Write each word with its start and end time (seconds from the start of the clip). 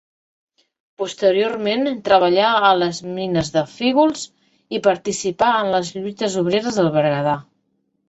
Posteriorment 1.01 1.85
treballà 2.07 2.47
a 2.71 2.73
les 2.85 3.03
mines 3.19 3.53
de 3.59 3.65
Fígols 3.75 4.27
i 4.79 4.83
participà 4.91 5.55
en 5.63 5.73
les 5.79 5.97
lluites 6.03 6.43
obreres 6.47 6.83
del 6.85 6.95
Berguedà. 7.01 7.43